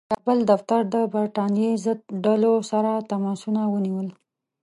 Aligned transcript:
د 0.09 0.11
کابل 0.11 0.39
دفتر 0.51 0.79
د 0.93 0.95
برټانیې 1.13 1.71
ضد 1.85 1.99
ډلو 2.25 2.53
سره 2.71 2.91
تماسونه 3.11 3.61
ونیول. 3.73 4.07